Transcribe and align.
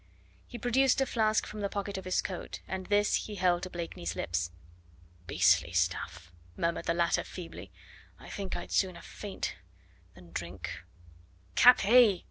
He 0.47 0.57
produced 0.57 0.99
a 0.99 1.05
flask 1.05 1.45
from 1.45 1.61
the 1.61 1.69
pocket 1.69 1.95
of 1.95 2.05
his 2.05 2.23
coat, 2.23 2.59
and 2.67 2.87
this 2.87 3.13
he 3.27 3.35
held 3.35 3.61
to 3.61 3.69
Blakeney's 3.69 4.15
lips. 4.15 4.49
"Beastly 5.27 5.73
stuff," 5.73 6.33
murmured 6.57 6.85
the 6.85 6.95
latter 6.95 7.23
feebly. 7.23 7.71
"I 8.17 8.27
think 8.27 8.55
I'd 8.57 8.71
sooner 8.71 9.03
faint 9.03 9.57
than 10.15 10.31
drink." 10.31 10.83
"Capet? 11.53 12.19